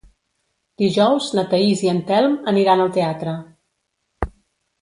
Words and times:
Dijous 0.83 1.27
na 1.39 1.43
Thaís 1.51 1.85
i 1.87 1.91
en 1.93 2.01
Telm 2.09 2.35
aniran 2.53 2.85
al 2.87 2.91
teatre. 2.97 3.37